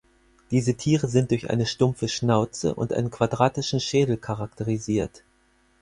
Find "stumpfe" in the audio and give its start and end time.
1.67-2.07